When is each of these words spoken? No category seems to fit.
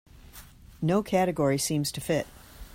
No 0.81 1.03
category 1.03 1.59
seems 1.59 1.91
to 1.91 2.01
fit. 2.01 2.25